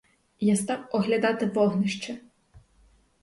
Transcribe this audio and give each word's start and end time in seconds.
Я 0.39 0.55
став 0.55 0.89
оглядати 0.91 1.45
вогнище. 1.45 2.17